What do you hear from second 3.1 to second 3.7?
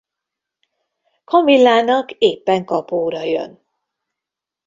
jön.